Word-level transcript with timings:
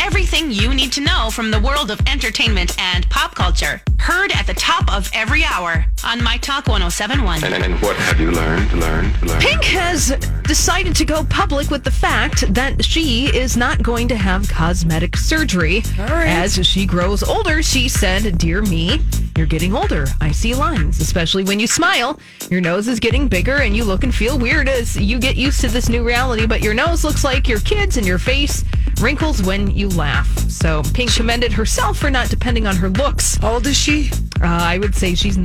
Everything 0.00 0.50
you 0.50 0.74
need 0.74 0.92
to 0.92 1.00
know 1.00 1.30
from 1.30 1.50
the 1.50 1.60
world 1.60 1.90
of 1.90 2.00
entertainment 2.06 2.78
and 2.80 3.08
pop 3.10 3.34
culture. 3.34 3.80
Heard 3.98 4.32
at 4.32 4.46
the 4.46 4.54
top 4.54 4.92
of 4.92 5.10
every 5.12 5.44
hour 5.44 5.84
on 6.04 6.22
My 6.22 6.36
Talk 6.38 6.66
1071. 6.66 7.44
And, 7.44 7.54
and 7.62 7.80
what 7.82 7.96
have 7.96 8.20
you 8.20 8.30
learned, 8.30 8.72
learned, 8.72 9.22
learned? 9.22 9.42
Pink 9.42 9.64
has 9.64 10.10
decided 10.44 10.96
to 10.96 11.04
go 11.04 11.24
public 11.24 11.70
with 11.70 11.84
the 11.84 11.90
fact 11.90 12.52
that 12.54 12.84
she 12.84 13.26
is 13.36 13.56
not 13.56 13.82
going 13.82 14.08
to 14.08 14.16
have 14.16 14.48
cosmetic 14.48 15.16
surgery. 15.16 15.82
As 15.98 16.66
she 16.66 16.86
grows 16.86 17.22
older, 17.22 17.62
she 17.62 17.88
said, 17.88 18.38
Dear 18.38 18.62
me, 18.62 19.00
you're 19.38 19.46
getting 19.46 19.74
older. 19.74 20.06
I 20.20 20.32
see 20.32 20.54
lines, 20.54 21.00
especially 21.00 21.44
when 21.44 21.60
you 21.60 21.66
smile. 21.66 22.18
Your 22.50 22.60
nose 22.60 22.88
is 22.88 22.98
getting 22.98 23.28
bigger 23.28 23.62
and 23.62 23.76
you 23.76 23.84
look 23.84 24.02
and 24.02 24.14
feel 24.14 24.38
weird 24.38 24.68
as 24.68 24.96
you 24.96 25.18
get 25.18 25.36
used 25.36 25.60
to 25.60 25.68
this 25.68 25.88
new 25.88 26.02
reality, 26.02 26.46
but 26.46 26.60
your 26.60 26.74
nose 26.74 27.04
looks 27.04 27.22
like 27.22 27.48
your 27.48 27.60
kids 27.60 27.96
and 27.96 28.06
your 28.06 28.18
face 28.18 28.64
wrinkles 29.00 29.42
when 29.42 29.70
you 29.70 29.88
laugh. 29.90 30.26
So 30.50 30.82
Pink 30.92 31.14
commended 31.14 31.52
herself 31.52 31.98
for 31.98 32.10
not 32.10 32.28
depending 32.28 32.66
on 32.66 32.76
her 32.76 32.90
looks. 32.90 33.36
How 33.36 33.54
old 33.54 33.66
is 33.66 33.76
she? 33.76 34.10
Uh, 34.40 34.46
I 34.46 34.78
would 34.78 34.94
say 34.94 35.14
she's 35.14 35.36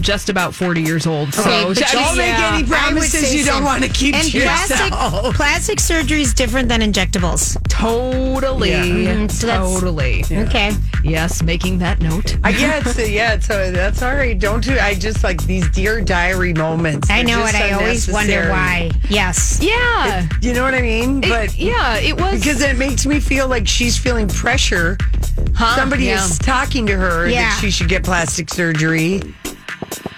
just 0.00 0.28
about 0.28 0.54
40 0.54 0.82
years 0.82 1.06
old. 1.06 1.34
So 1.34 1.42
Okay, 1.70 1.84
she, 1.84 1.96
don't 1.96 2.16
make 2.16 2.26
yeah. 2.38 2.52
any 2.54 2.66
promises 2.66 3.34
you 3.34 3.42
so. 3.42 3.52
don't 3.52 3.64
want 3.64 3.82
to 3.82 3.88
keep 3.90 4.14
and 4.14 4.24
to 4.30 4.40
plastic, 4.40 4.78
yourself. 4.92 5.34
plastic 5.34 5.80
surgery 5.80 6.22
is 6.22 6.32
different 6.34 6.68
than 6.68 6.80
injectables. 6.80 7.56
Totally. 7.68 8.70
Yeah. 8.70 8.84
Mhm, 8.84 9.30
so 9.30 9.46
that's- 9.46 9.74
totally. 9.74 10.24
Okay. 10.30 10.72
Yes, 11.02 11.42
making 11.42 11.78
that 11.78 12.00
note. 12.00 12.36
I 12.44 12.50
yeah, 12.50 12.80
it's, 12.84 13.08
yeah, 13.08 13.38
so 13.38 13.70
that's 13.72 14.02
all 14.02 14.14
right. 14.14 14.38
Don't 14.38 14.62
do. 14.62 14.78
I 14.78 14.94
just 14.94 15.24
like 15.24 15.42
these 15.46 15.68
dear 15.70 16.00
diary 16.00 16.52
moments. 16.52 17.10
I 17.10 17.22
know 17.22 17.38
just 17.40 17.54
it. 17.54 17.60
I 17.62 17.70
always 17.72 18.08
wonder 18.12 18.50
why. 18.50 18.90
Yes. 19.08 19.58
Yeah. 19.62 20.28
You 20.42 20.52
know 20.52 20.62
what 20.62 20.74
I 20.74 20.82
mean? 20.82 21.24
It- 21.24 21.28
But 21.30 21.56
yeah, 21.58 21.96
it 21.96 22.20
was 22.20 22.38
because 22.40 22.60
it 22.60 22.76
makes 22.76 23.06
me 23.06 23.18
feel 23.18 23.48
like 23.48 23.66
she's 23.66 23.96
feeling 23.96 24.28
pressure. 24.28 24.98
Huh? 25.54 25.76
Somebody 25.76 26.04
Yeah. 26.04 26.24
is 26.24 26.38
talking 26.38 26.86
to 26.86 26.96
her 26.96 27.28
Yeah. 27.28 27.50
that 27.50 27.58
she 27.60 27.70
should 27.70 27.88
get 27.88 28.02
plastic 28.04 28.52
surgery. 28.52 29.22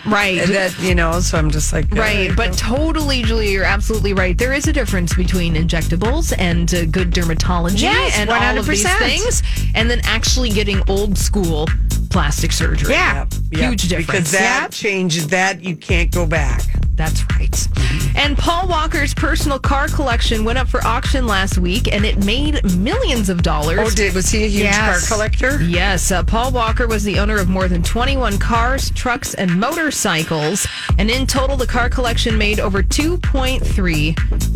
right. 0.06 0.38
And 0.38 0.52
that 0.54 0.76
you 0.80 0.94
know, 0.94 1.20
so 1.20 1.38
I'm 1.38 1.50
just 1.50 1.72
like, 1.72 1.86
Right, 1.92 2.30
uh, 2.30 2.34
but 2.34 2.56
totally, 2.58 3.22
Julia, 3.22 3.50
you're 3.50 3.64
absolutely 3.64 4.12
right. 4.12 4.36
There 4.36 4.52
is 4.52 4.66
a 4.66 4.72
difference 4.72 5.14
between 5.14 5.54
injectables 5.54 6.32
and 6.38 6.72
uh, 6.74 6.84
good 6.86 7.12
dermatology 7.12 7.82
Yes, 7.82 8.18
and 8.18 8.28
all 8.30 8.58
of 8.58 8.66
these 8.66 8.82
things, 8.98 9.42
and 9.74 9.88
then 9.88 10.00
actually 10.04 10.50
getting 10.50 10.82
old 10.88 11.16
school 11.16 11.68
plastic 12.10 12.52
surgery. 12.52 12.92
Yeah. 12.92 13.24
Yep, 13.52 13.60
Huge 13.70 13.82
difference. 13.88 14.06
because 14.06 14.30
that 14.32 14.62
Yep. 14.64 14.70
changes 14.72 15.26
that 15.28 15.62
you 15.64 15.76
can't 15.76 16.10
go 16.10 16.26
back. 16.26 16.62
That's 17.02 17.24
right. 17.36 17.68
And 18.14 18.38
Paul 18.38 18.68
Walker's 18.68 19.12
personal 19.12 19.58
car 19.58 19.88
collection 19.88 20.44
went 20.44 20.56
up 20.56 20.68
for 20.68 20.84
auction 20.86 21.26
last 21.26 21.58
week, 21.58 21.92
and 21.92 22.04
it 22.04 22.24
made 22.24 22.62
millions 22.76 23.28
of 23.28 23.42
dollars. 23.42 23.80
Oh, 23.82 23.90
did 23.90 24.14
was 24.14 24.28
he 24.30 24.44
a 24.44 24.46
huge 24.46 24.62
Yes. 24.62 25.08
car 25.08 25.16
collector? 25.16 25.60
Yes, 25.64 26.12
uh, 26.12 26.22
Paul 26.22 26.52
Walker 26.52 26.86
was 26.86 27.02
the 27.02 27.18
owner 27.18 27.38
of 27.38 27.48
more 27.48 27.66
than 27.66 27.82
21 27.82 28.38
cars, 28.38 28.90
trucks, 28.90 29.34
and 29.34 29.58
motorcycles. 29.58 30.66
And 30.96 31.10
in 31.10 31.26
total, 31.26 31.56
the 31.56 31.66
car 31.66 31.90
collection 31.90 32.38
made 32.38 32.60
over 32.60 32.82
$2.3 32.84 34.14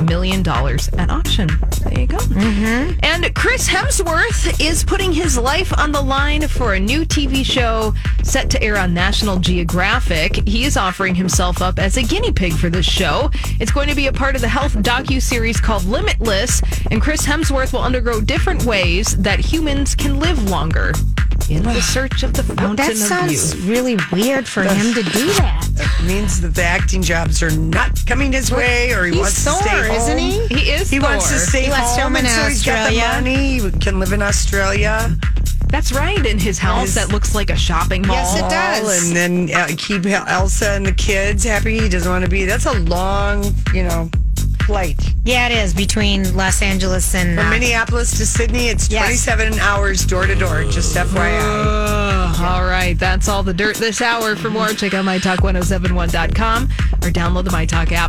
million 0.09 0.41
at 0.49 1.11
auction. 1.11 1.49
There 1.83 2.01
you 2.01 2.07
go. 2.07 2.19
And 3.03 3.35
Chris 3.35 3.69
Hemsworth 3.69 4.61
is 4.61 4.85
putting 4.85 5.13
his 5.13 5.37
life 5.37 5.77
on 5.77 5.91
the 5.93 6.01
line 6.03 6.47
for 6.47 6.75
a 6.75 6.81
new 6.81 7.05
TV 7.05 7.45
show 7.45 7.93
set 8.23 8.51
to 8.51 8.63
air 8.63 8.77
on 8.79 8.95
National 8.95 9.39
Geographic. 9.39 10.47
He 10.49 10.65
is 10.65 10.77
offering 10.77 11.15
himself 11.17 11.61
up 11.61 11.79
as 11.79 11.97
a 11.97 12.03
guinea 12.03 12.33
pig 12.37 12.53
for 12.53 12.71
this 12.71 12.87
show. 12.87 13.31
It's 13.59 13.73
going 13.73 13.89
to 13.89 13.97
be 13.97 14.07
a 14.07 14.13
part 14.13 14.35
of 14.37 14.41
the 14.43 14.49
health 14.49 14.75
docu-series 14.75 15.61
called 15.61 15.85
Limitless, 15.85 16.63
and 16.91 17.01
Chris 17.03 17.27
Hemsworth 17.27 17.73
will 17.73 17.83
undergo 17.83 18.21
different 18.21 18.65
ways 18.65 19.17
that 19.17 19.41
humans 19.41 19.95
can 19.95 20.21
live 20.21 20.49
longer 20.51 20.93
in 21.49 21.63
the 21.63 21.81
search 21.81 22.23
of 22.25 22.33
the 22.33 22.43
fountain 22.43 22.77
That 22.77 22.91
of 22.93 22.97
sounds 22.97 23.55
youth. 23.55 23.65
really 23.69 23.97
weird 24.13 24.49
for 24.49 24.63
him 24.65 24.95
to 24.95 25.03
do 25.03 25.27
that. 25.35 25.63
It 25.79 26.05
means 26.07 26.41
that 26.41 26.55
the 26.55 26.63
acting 26.63 27.03
jobs 27.03 27.43
are 27.43 27.51
not 27.51 28.05
coming 28.07 28.33
his 28.33 28.51
way, 28.51 28.93
or 28.93 29.05
he 29.05 29.13
He's 29.13 29.21
wants 29.21 29.45
to 29.45 29.51
Thor, 29.51 29.63
stay 29.63 29.89
home. 29.89 29.97
isn't 29.97 30.19
he? 30.19 30.47
He 30.47 30.71
is 30.71 30.89
He 30.91 30.99
wants 31.01 31.29
to 31.29 31.35
Thor. 31.37 31.47
stay 31.47 31.65
He 31.65 31.71
wants 31.71 31.95
to 31.97 32.03
home, 32.03 32.17
in 32.17 32.25
and 32.27 32.35
so 32.35 32.49
he's 32.49 32.65
got 32.65 32.91
the 32.91 32.99
money. 32.99 33.61
He 33.61 33.71
can 33.73 33.99
live 34.01 34.13
in 34.13 34.23
Australia. 34.23 35.15
That's 35.69 35.93
right, 35.93 36.25
in 36.25 36.39
his 36.39 36.59
house 36.59 36.83
His- 36.83 36.95
that 36.95 37.13
looks 37.13 37.35
like 37.35 37.51
a 37.51 37.57
shopping 37.57 38.03
mall. 38.07 38.17
Yes, 38.17 38.37
it 38.37 38.49
does. 38.49 39.09
And 39.09 39.17
then 39.17 39.51
uh, 39.55 39.69
keep 39.77 40.07
Elsa 40.07 40.71
and 40.73 40.87
the 40.87 40.93
kids 40.93 41.45
happy. 41.45 41.79
He 41.79 41.89
doesn't 41.89 42.11
want 42.11 42.25
to 42.25 42.31
be. 42.31 42.45
That's 42.45 42.67
a 42.67 42.79
long, 42.81 43.45
you 43.75 43.83
know, 43.83 44.09
flight. 44.65 45.01
Yeah, 45.25 45.49
it 45.49 45.53
is 45.57 45.75
between 45.75 46.35
Los 46.37 46.63
Angeles 46.63 47.15
and. 47.15 47.37
From 47.39 47.47
uh, 47.49 47.51
Minneapolis 47.51 48.17
to 48.19 48.27
Sydney, 48.27 48.69
it's 48.69 48.91
Yes. 48.91 49.25
27 49.25 49.59
hours 49.61 50.05
door 50.07 50.27
to 50.27 50.35
door. 50.35 50.63
Just 50.65 50.97
FYI. 50.97 51.39
Ugh, 51.41 52.41
All 52.45 52.65
right, 52.65 52.99
that's 52.99 53.29
all 53.29 53.43
the 53.43 53.55
dirt 53.55 53.77
this 53.77 54.01
hour. 54.01 54.35
For 54.37 54.51
more, 54.51 54.69
check 54.69 54.95
out 54.95 55.05
mytalk1071.com 55.05 56.65
or 56.65 57.11
download 57.11 57.45
the 57.45 57.51
MyTalk 57.51 57.93
app. 57.93 58.05